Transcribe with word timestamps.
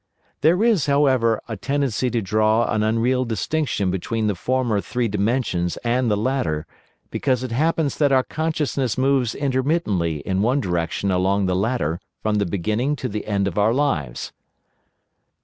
There 0.41 0.63
is, 0.63 0.87
however, 0.87 1.39
a 1.47 1.55
tendency 1.55 2.09
to 2.09 2.23
draw 2.23 2.65
an 2.73 2.81
unreal 2.81 3.23
distinction 3.23 3.91
between 3.91 4.25
the 4.25 4.33
former 4.33 4.81
three 4.81 5.07
dimensions 5.07 5.77
and 5.83 6.09
the 6.09 6.17
latter, 6.17 6.65
because 7.11 7.43
it 7.43 7.51
happens 7.51 7.99
that 7.99 8.11
our 8.11 8.23
consciousness 8.23 8.97
moves 8.97 9.35
intermittently 9.35 10.21
in 10.21 10.41
one 10.41 10.59
direction 10.59 11.11
along 11.11 11.45
the 11.45 11.55
latter 11.55 11.99
from 12.23 12.37
the 12.39 12.47
beginning 12.47 12.95
to 12.95 13.07
the 13.07 13.27
end 13.27 13.47
of 13.47 13.59
our 13.59 13.75
lives." 13.75 14.33